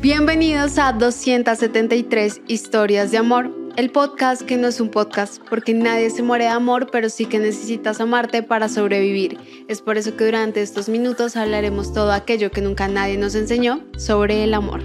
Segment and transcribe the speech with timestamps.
[0.00, 6.10] Bienvenidos a 273 Historias de Amor, el podcast que no es un podcast porque nadie
[6.10, 9.38] se muere de amor, pero sí que necesitas amarte para sobrevivir.
[9.68, 13.84] Es por eso que durante estos minutos hablaremos todo aquello que nunca nadie nos enseñó
[13.96, 14.82] sobre el amor.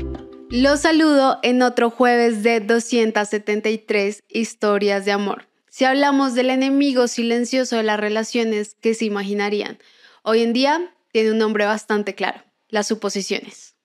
[0.50, 5.48] Los saludo en otro jueves de 273 Historias de Amor.
[5.70, 9.78] Si hablamos del enemigo silencioso de las relaciones, ¿qué se imaginarían?
[10.24, 13.76] Hoy en día tiene un nombre bastante claro, las suposiciones.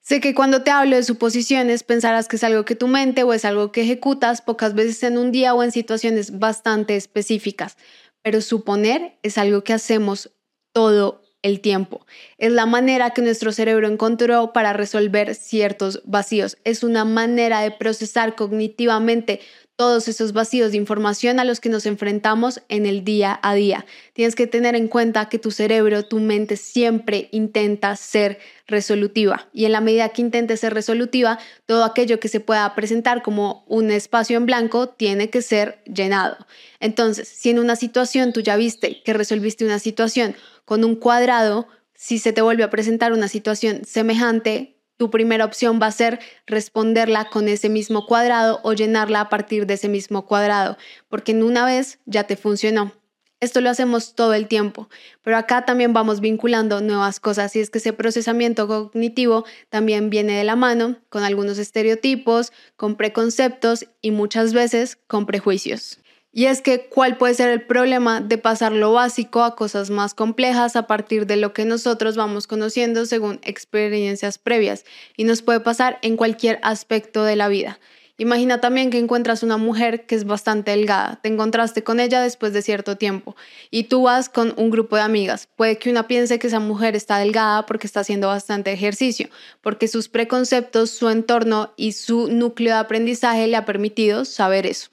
[0.00, 3.34] Sé que cuando te hablo de suposiciones pensarás que es algo que tu mente o
[3.34, 7.76] es algo que ejecutas pocas veces en un día o en situaciones bastante específicas,
[8.22, 10.30] pero suponer es algo que hacemos
[10.72, 12.06] todo el tiempo.
[12.38, 16.58] Es la manera que nuestro cerebro encontró para resolver ciertos vacíos.
[16.64, 19.40] Es una manera de procesar cognitivamente
[19.78, 23.86] todos esos vacíos de información a los que nos enfrentamos en el día a día.
[24.12, 29.66] Tienes que tener en cuenta que tu cerebro, tu mente siempre intenta ser resolutiva y
[29.66, 33.92] en la medida que intente ser resolutiva, todo aquello que se pueda presentar como un
[33.92, 36.36] espacio en blanco tiene que ser llenado.
[36.80, 41.68] Entonces, si en una situación tú ya viste que resolviste una situación con un cuadrado,
[41.94, 46.18] si se te vuelve a presentar una situación semejante, tu primera opción va a ser
[46.46, 50.76] responderla con ese mismo cuadrado o llenarla a partir de ese mismo cuadrado,
[51.08, 52.92] porque en una vez ya te funcionó.
[53.40, 54.88] Esto lo hacemos todo el tiempo,
[55.22, 60.36] pero acá también vamos vinculando nuevas cosas y es que ese procesamiento cognitivo también viene
[60.36, 66.00] de la mano con algunos estereotipos, con preconceptos y muchas veces con prejuicios.
[66.30, 70.12] Y es que, ¿cuál puede ser el problema de pasar lo básico a cosas más
[70.12, 74.84] complejas a partir de lo que nosotros vamos conociendo según experiencias previas?
[75.16, 77.80] Y nos puede pasar en cualquier aspecto de la vida.
[78.20, 82.52] Imagina también que encuentras una mujer que es bastante delgada, te encontraste con ella después
[82.52, 83.36] de cierto tiempo
[83.70, 85.48] y tú vas con un grupo de amigas.
[85.54, 89.28] Puede que una piense que esa mujer está delgada porque está haciendo bastante ejercicio,
[89.60, 94.90] porque sus preconceptos, su entorno y su núcleo de aprendizaje le ha permitido saber eso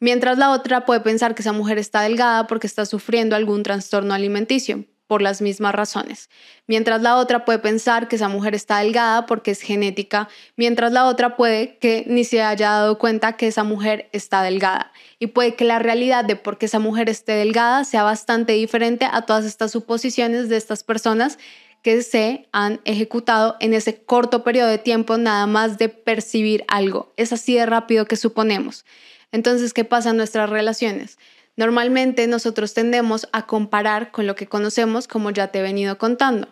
[0.00, 4.14] mientras la otra puede pensar que esa mujer está delgada porque está sufriendo algún trastorno
[4.14, 6.28] alimenticio por las mismas razones.
[6.68, 11.06] Mientras la otra puede pensar que esa mujer está delgada porque es genética, mientras la
[11.06, 14.92] otra puede que ni se haya dado cuenta que esa mujer está delgada.
[15.18, 19.08] Y puede que la realidad de por qué esa mujer esté delgada sea bastante diferente
[19.10, 21.38] a todas estas suposiciones de estas personas
[21.82, 27.14] que se han ejecutado en ese corto periodo de tiempo nada más de percibir algo.
[27.16, 28.84] Es así de rápido que suponemos.
[29.32, 31.18] Entonces, ¿qué pasa en nuestras relaciones?
[31.56, 36.48] Normalmente nosotros tendemos a comparar con lo que conocemos, como ya te he venido contando.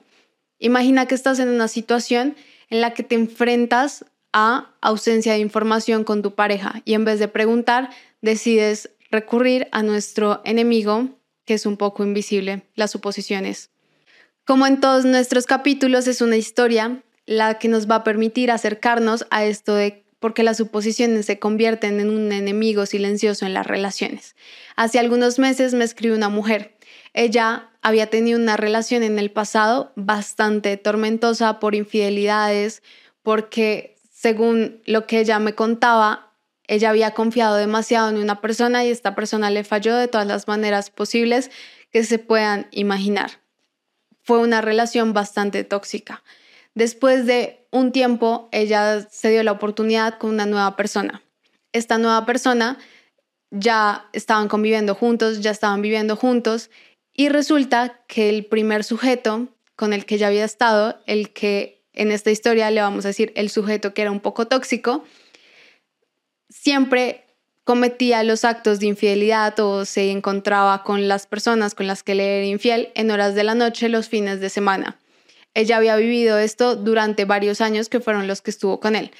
[0.58, 2.36] Imagina que estás en una situación
[2.70, 7.18] en la que te enfrentas a ausencia de información con tu pareja y en vez
[7.18, 11.08] de preguntar, decides recurrir a nuestro enemigo,
[11.44, 13.70] que es un poco invisible, las suposiciones.
[14.44, 19.26] Como en todos nuestros capítulos, es una historia la que nos va a permitir acercarnos
[19.30, 24.34] a esto de porque las suposiciones se convierten en un enemigo silencioso en las relaciones.
[24.76, 26.76] Hace algunos meses me escribió una mujer.
[27.12, 32.82] Ella había tenido una relación en el pasado bastante tormentosa por infidelidades,
[33.22, 36.32] porque según lo que ella me contaba,
[36.66, 40.48] ella había confiado demasiado en una persona y esta persona le falló de todas las
[40.48, 41.50] maneras posibles
[41.92, 43.40] que se puedan imaginar.
[44.22, 46.24] Fue una relación bastante tóxica.
[46.74, 51.22] Después de un tiempo, ella se dio la oportunidad con una nueva persona.
[51.72, 52.78] Esta nueva persona
[53.50, 56.70] ya estaban conviviendo juntos, ya estaban viviendo juntos
[57.12, 62.12] y resulta que el primer sujeto con el que ella había estado, el que en
[62.12, 65.04] esta historia le vamos a decir el sujeto que era un poco tóxico,
[66.48, 67.24] siempre
[67.64, 72.38] cometía los actos de infidelidad o se encontraba con las personas con las que le
[72.38, 74.98] era infiel en horas de la noche los fines de semana.
[75.56, 79.10] Ella había vivido esto durante varios años que fueron los que estuvo con él.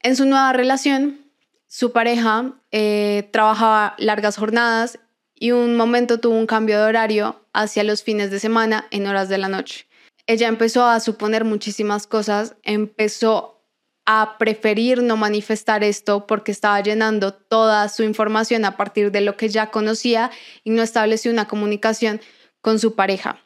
[0.00, 1.30] En su nueva relación,
[1.68, 4.98] su pareja eh, trabajaba largas jornadas
[5.36, 9.28] y un momento tuvo un cambio de horario hacia los fines de semana en horas
[9.28, 9.86] de la noche.
[10.26, 13.64] Ella empezó a suponer muchísimas cosas, empezó
[14.04, 19.36] a preferir no manifestar esto porque estaba llenando toda su información a partir de lo
[19.36, 20.32] que ya conocía
[20.64, 22.20] y no estableció una comunicación
[22.60, 23.38] con su pareja.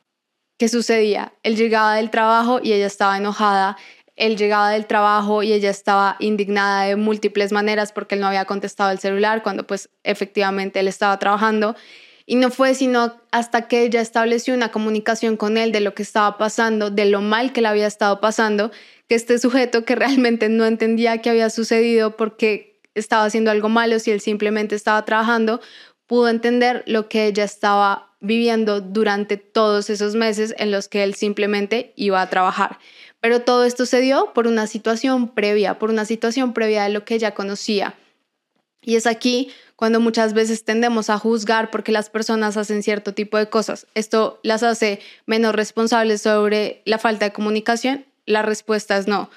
[0.58, 1.34] ¿Qué sucedía?
[1.42, 3.76] Él llegaba del trabajo y ella estaba enojada.
[4.16, 8.46] Él llegaba del trabajo y ella estaba indignada de múltiples maneras porque él no había
[8.46, 11.76] contestado el celular cuando pues efectivamente él estaba trabajando.
[12.24, 16.02] Y no fue sino hasta que ella estableció una comunicación con él de lo que
[16.02, 18.72] estaba pasando, de lo mal que le había estado pasando,
[19.08, 23.98] que este sujeto que realmente no entendía qué había sucedido porque estaba haciendo algo malo
[23.98, 25.60] si él simplemente estaba trabajando,
[26.06, 31.14] pudo entender lo que ella estaba viviendo durante todos esos meses en los que él
[31.14, 32.78] simplemente iba a trabajar.
[33.20, 37.04] Pero todo esto se dio por una situación previa, por una situación previa de lo
[37.04, 37.94] que ella conocía.
[38.82, 43.36] Y es aquí cuando muchas veces tendemos a juzgar porque las personas hacen cierto tipo
[43.36, 43.86] de cosas.
[43.94, 48.06] Esto las hace menos responsables sobre la falta de comunicación.
[48.26, 49.28] La respuesta es no.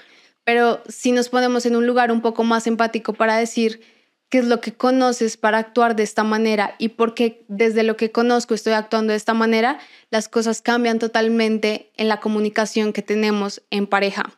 [0.44, 3.82] Pero si nos ponemos en un lugar un poco más empático para decir
[4.30, 7.98] qué es lo que conoces para actuar de esta manera y por qué desde lo
[7.98, 9.80] que conozco estoy actuando de esta manera,
[10.12, 14.38] las cosas cambian totalmente en la comunicación que tenemos en pareja.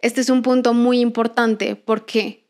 [0.00, 1.74] Este es un punto muy importante.
[1.74, 2.44] porque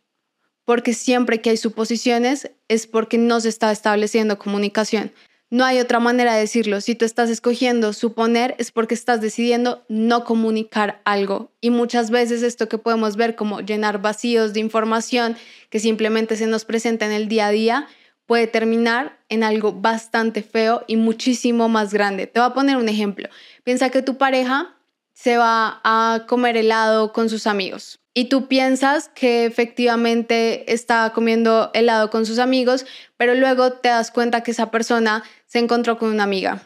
[0.68, 5.12] porque siempre que hay suposiciones es porque no se está estableciendo comunicación.
[5.50, 6.80] No hay otra manera de decirlo.
[6.80, 11.52] Si tú estás escogiendo suponer es porque estás decidiendo no comunicar algo.
[11.60, 15.36] Y muchas veces esto que podemos ver como llenar vacíos de información
[15.70, 17.88] que simplemente se nos presenta en el día a día
[18.26, 22.26] puede terminar en algo bastante feo y muchísimo más grande.
[22.26, 23.30] Te voy a poner un ejemplo.
[23.64, 24.77] Piensa que tu pareja
[25.20, 31.72] se va a comer helado con sus amigos y tú piensas que efectivamente está comiendo
[31.74, 32.86] helado con sus amigos,
[33.16, 36.62] pero luego te das cuenta que esa persona se encontró con una amiga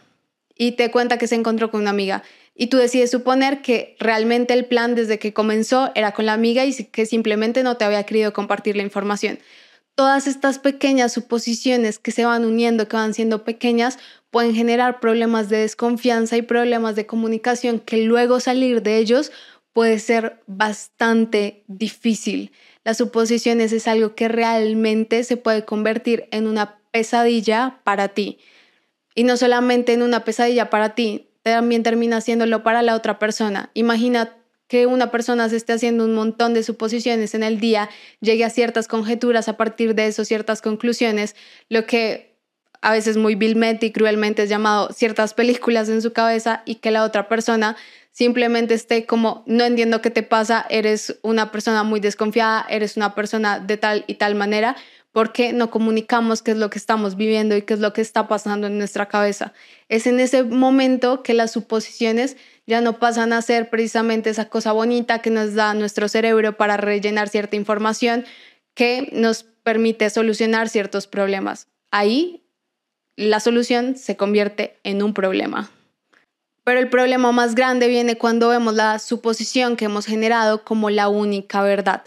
[0.54, 4.52] y te cuenta que se encontró con una amiga y tú decides suponer que realmente
[4.52, 8.04] el plan desde que comenzó era con la amiga y que simplemente no te había
[8.04, 9.38] querido compartir la información.
[9.94, 13.98] Todas estas pequeñas suposiciones que se van uniendo, que van siendo pequeñas,
[14.30, 19.30] pueden generar problemas de desconfianza y problemas de comunicación que luego salir de ellos
[19.72, 22.52] puede ser bastante difícil.
[22.84, 28.38] Las suposiciones es algo que realmente se puede convertir en una pesadilla para ti.
[29.14, 33.70] Y no solamente en una pesadilla para ti, también termina haciéndolo para la otra persona.
[33.74, 34.36] Imagina
[34.72, 37.90] que una persona se esté haciendo un montón de suposiciones en el día,
[38.22, 41.36] llegue a ciertas conjeturas a partir de eso, ciertas conclusiones,
[41.68, 42.38] lo que
[42.80, 46.90] a veces muy vilmente y cruelmente es llamado ciertas películas en su cabeza y que
[46.90, 47.76] la otra persona
[48.12, 53.14] simplemente esté como, no entiendo qué te pasa, eres una persona muy desconfiada, eres una
[53.14, 54.76] persona de tal y tal manera,
[55.12, 58.26] porque no comunicamos qué es lo que estamos viviendo y qué es lo que está
[58.26, 59.52] pasando en nuestra cabeza.
[59.90, 64.72] Es en ese momento que las suposiciones ya no pasan a ser precisamente esa cosa
[64.72, 68.24] bonita que nos da nuestro cerebro para rellenar cierta información
[68.74, 71.68] que nos permite solucionar ciertos problemas.
[71.90, 72.42] Ahí
[73.16, 75.70] la solución se convierte en un problema.
[76.64, 81.08] Pero el problema más grande viene cuando vemos la suposición que hemos generado como la
[81.08, 82.04] única verdad.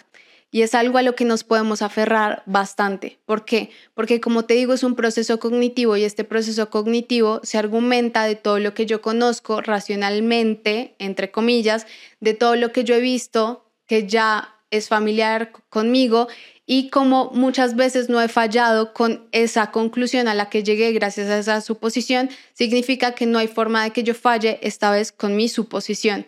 [0.56, 3.19] Y es algo a lo que nos podemos aferrar bastante.
[3.25, 3.72] ¿Por qué?
[3.94, 8.36] Porque como te digo, es un proceso cognitivo y este proceso cognitivo se argumenta de
[8.36, 11.88] todo lo que yo conozco racionalmente, entre comillas,
[12.22, 16.30] de todo lo que yo he visto que ya es familiar conmigo
[16.66, 21.28] y como muchas veces no he fallado con esa conclusión a la que llegué gracias
[21.28, 25.36] a esa suposición, significa que no hay forma de que yo falle esta vez con
[25.36, 26.25] mi suposición.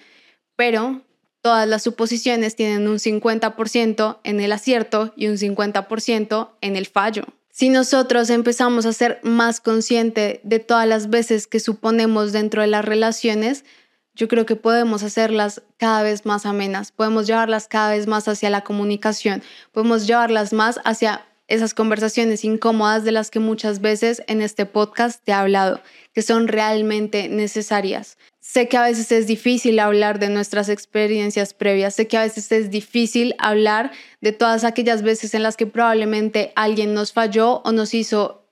[0.58, 1.07] Pero
[1.42, 7.26] todas las suposiciones tienen un 50% en el acierto y un 50% en el fallo.
[7.52, 12.68] Si nosotros empezamos a ser más consciente de todas las veces que suponemos dentro de
[12.68, 13.66] las relaciones,
[14.14, 18.50] yo creo que podemos hacerlas cada vez más amenas, podemos llevarlas cada vez más hacia
[18.50, 24.42] la comunicación, podemos llevarlas más hacia esas conversaciones incómodas de las que muchas veces en
[24.42, 25.82] este podcast te he hablado,
[26.14, 28.18] que son realmente necesarias.
[28.40, 32.52] Sé que a veces es difícil hablar de nuestras experiencias previas, sé que a veces
[32.52, 37.72] es difícil hablar de todas aquellas veces en las que probablemente alguien nos falló o
[37.72, 38.46] nos hizo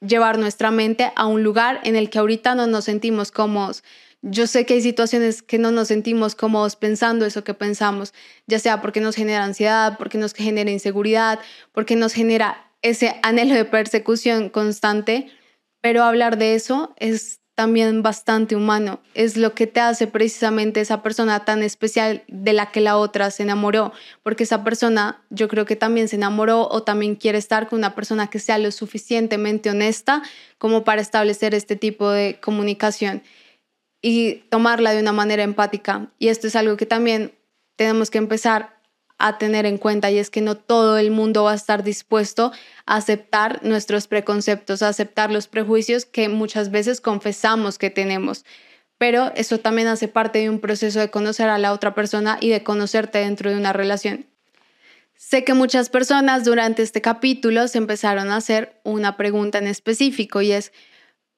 [0.00, 3.84] llevar nuestra mente a un lugar en el que ahorita no nos sentimos cómodos
[4.22, 8.12] yo sé que hay situaciones que no nos sentimos cómodos pensando eso que pensamos,
[8.46, 11.40] ya sea porque nos genera ansiedad, porque nos genera inseguridad,
[11.72, 15.30] porque nos genera ese anhelo de persecución constante,
[15.80, 21.02] pero hablar de eso es también bastante humano, es lo que te hace precisamente esa
[21.02, 25.66] persona tan especial de la que la otra se enamoró, porque esa persona yo creo
[25.66, 29.68] que también se enamoró o también quiere estar con una persona que sea lo suficientemente
[29.68, 30.22] honesta
[30.56, 33.22] como para establecer este tipo de comunicación
[34.02, 36.08] y tomarla de una manera empática.
[36.18, 37.34] Y esto es algo que también
[37.76, 38.80] tenemos que empezar
[39.20, 42.52] a tener en cuenta y es que no todo el mundo va a estar dispuesto
[42.86, 48.44] a aceptar nuestros preconceptos, a aceptar los prejuicios que muchas veces confesamos que tenemos.
[48.96, 52.48] Pero eso también hace parte de un proceso de conocer a la otra persona y
[52.48, 54.26] de conocerte dentro de una relación.
[55.14, 60.40] Sé que muchas personas durante este capítulo se empezaron a hacer una pregunta en específico
[60.40, 60.72] y es,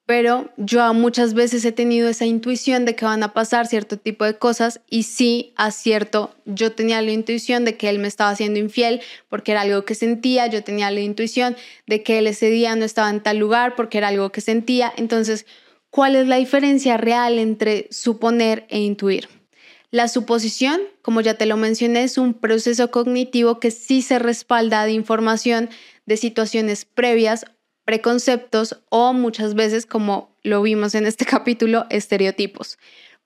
[0.05, 4.25] pero yo muchas veces he tenido esa intuición de que van a pasar cierto tipo
[4.25, 8.59] de cosas y sí, acierto, yo tenía la intuición de que él me estaba haciendo
[8.59, 11.55] infiel porque era algo que sentía, yo tenía la intuición
[11.87, 14.91] de que él ese día no estaba en tal lugar porque era algo que sentía,
[14.97, 15.45] entonces,
[15.89, 19.29] ¿cuál es la diferencia real entre suponer e intuir?
[19.89, 24.85] La suposición, como ya te lo mencioné, es un proceso cognitivo que sí se respalda
[24.85, 25.69] de información
[26.07, 27.45] de situaciones previas
[27.85, 32.77] preconceptos o muchas veces, como lo vimos en este capítulo, estereotipos.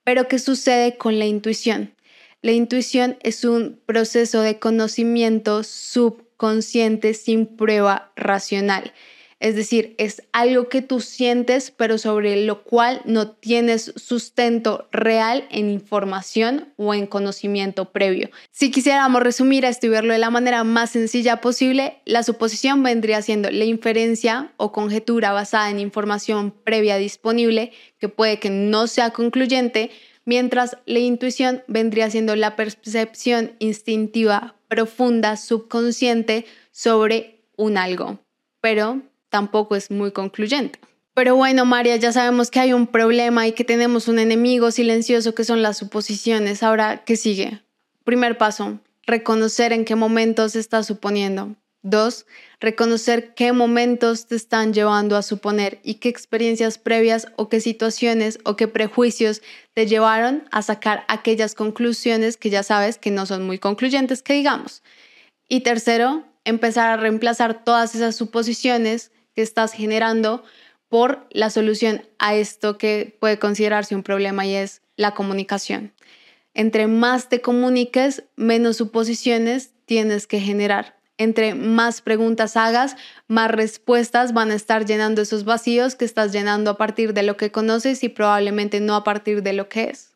[0.04, 1.94] Pero ¿qué sucede con la intuición?
[2.40, 8.92] La intuición es un proceso de conocimiento subconsciente sin prueba racional.
[9.40, 15.46] Es decir, es algo que tú sientes, pero sobre lo cual no tienes sustento real
[15.52, 18.30] en información o en conocimiento previo.
[18.50, 23.22] Si quisiéramos resumir esto y verlo de la manera más sencilla posible, la suposición vendría
[23.22, 29.10] siendo la inferencia o conjetura basada en información previa disponible, que puede que no sea
[29.10, 29.90] concluyente,
[30.24, 38.18] mientras la intuición vendría siendo la percepción instintiva profunda, subconsciente sobre un algo.
[38.60, 40.78] Pero tampoco es muy concluyente.
[41.14, 45.34] Pero bueno, María, ya sabemos que hay un problema y que tenemos un enemigo silencioso
[45.34, 46.62] que son las suposiciones.
[46.62, 47.60] Ahora, ¿qué sigue?
[48.04, 51.56] Primer paso, reconocer en qué momentos estás suponiendo.
[51.82, 52.26] Dos,
[52.60, 58.38] reconocer qué momentos te están llevando a suponer y qué experiencias previas o qué situaciones
[58.44, 59.42] o qué prejuicios
[59.74, 64.34] te llevaron a sacar aquellas conclusiones que ya sabes que no son muy concluyentes, que
[64.34, 64.82] digamos.
[65.48, 69.10] Y tercero, empezar a reemplazar todas esas suposiciones
[69.42, 70.44] estás generando
[70.88, 75.92] por la solución a esto que puede considerarse un problema y es la comunicación.
[76.54, 80.98] Entre más te comuniques, menos suposiciones tienes que generar.
[81.18, 86.70] Entre más preguntas hagas, más respuestas van a estar llenando esos vacíos que estás llenando
[86.70, 90.14] a partir de lo que conoces y probablemente no a partir de lo que es.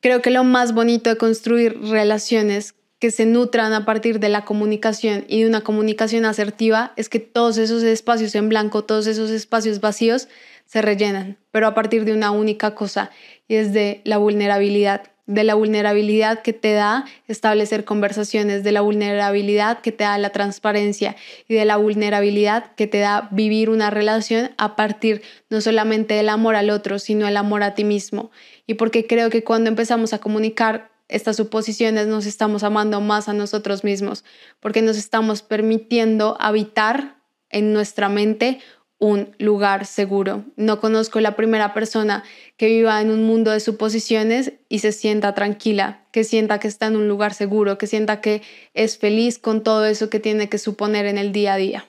[0.00, 4.44] Creo que lo más bonito de construir relaciones que se nutran a partir de la
[4.44, 9.30] comunicación y de una comunicación asertiva es que todos esos espacios en blanco, todos esos
[9.30, 10.28] espacios vacíos
[10.66, 13.10] se rellenan, pero a partir de una única cosa
[13.46, 18.80] y es de la vulnerabilidad, de la vulnerabilidad que te da establecer conversaciones, de la
[18.80, 23.90] vulnerabilidad que te da la transparencia y de la vulnerabilidad que te da vivir una
[23.90, 28.30] relación a partir no solamente del amor al otro, sino el amor a ti mismo.
[28.66, 33.32] Y porque creo que cuando empezamos a comunicar estas suposiciones nos estamos amando más a
[33.32, 34.24] nosotros mismos,
[34.60, 37.16] porque nos estamos permitiendo habitar
[37.50, 38.60] en nuestra mente
[38.98, 40.44] un lugar seguro.
[40.56, 42.24] No conozco la primera persona
[42.56, 46.86] que viva en un mundo de suposiciones y se sienta tranquila, que sienta que está
[46.86, 48.42] en un lugar seguro, que sienta que
[48.74, 51.86] es feliz con todo eso que tiene que suponer en el día a día.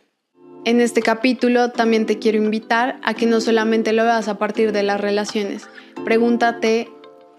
[0.65, 4.71] En este capítulo también te quiero invitar a que no solamente lo veas a partir
[4.71, 5.67] de las relaciones,
[6.03, 6.89] pregúntate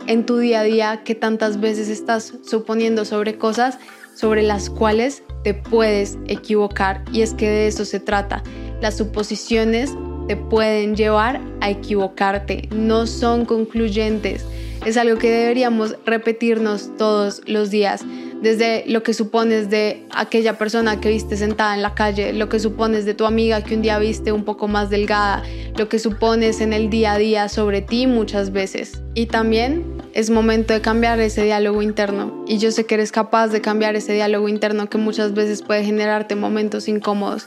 [0.06, 3.78] en tu día a día que tantas veces estás suponiendo sobre cosas
[4.14, 8.42] sobre las cuales te puedes equivocar y es que de eso se trata.
[8.82, 9.94] Las suposiciones
[10.28, 14.44] te pueden llevar a equivocarte, no son concluyentes.
[14.84, 18.04] Es algo que deberíamos repetirnos todos los días
[18.42, 22.58] desde lo que supones de aquella persona que viste sentada en la calle, lo que
[22.58, 25.42] supones de tu amiga que un día viste un poco más delgada,
[25.76, 29.02] lo que supones en el día a día sobre ti muchas veces.
[29.14, 32.44] Y también es momento de cambiar ese diálogo interno.
[32.48, 35.84] Y yo sé que eres capaz de cambiar ese diálogo interno que muchas veces puede
[35.84, 37.46] generarte momentos incómodos.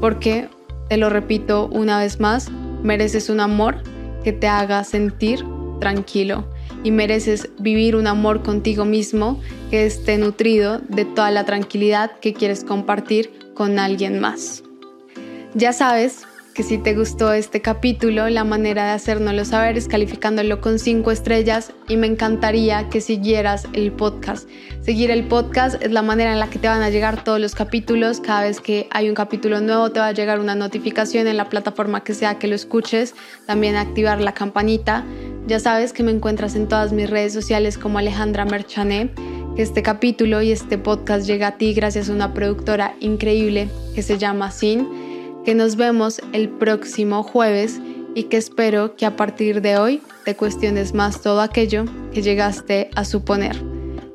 [0.00, 0.48] Porque,
[0.88, 2.50] te lo repito una vez más,
[2.82, 3.82] mereces un amor
[4.24, 5.44] que te haga sentir
[5.80, 6.46] tranquilo
[6.82, 12.32] y mereces vivir un amor contigo mismo que esté nutrido de toda la tranquilidad que
[12.32, 14.62] quieres compartir con alguien más.
[15.54, 20.60] Ya sabes que si te gustó este capítulo, la manera de hacérnoslo saber es calificándolo
[20.60, 24.48] con 5 estrellas y me encantaría que siguieras el podcast.
[24.80, 27.54] Seguir el podcast es la manera en la que te van a llegar todos los
[27.54, 28.20] capítulos.
[28.20, 31.48] Cada vez que hay un capítulo nuevo te va a llegar una notificación en la
[31.48, 33.14] plataforma que sea que lo escuches.
[33.46, 35.04] También activar la campanita.
[35.46, 39.10] Ya sabes que me encuentras en todas mis redes sociales como Alejandra Merchané.
[39.56, 44.16] Este capítulo y este podcast llega a ti gracias a una productora increíble que se
[44.16, 44.99] llama Sin
[45.44, 47.80] que nos vemos el próximo jueves
[48.14, 52.90] y que espero que a partir de hoy te cuestiones más todo aquello que llegaste
[52.94, 53.56] a suponer.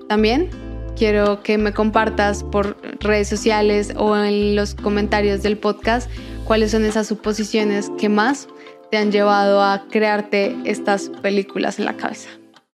[0.08, 0.50] También
[0.96, 6.10] quiero que me compartas por redes sociales o en los comentarios del podcast
[6.46, 8.48] cuáles son esas suposiciones que más
[8.92, 12.30] te han llevado a crearte estas películas en la cabeza.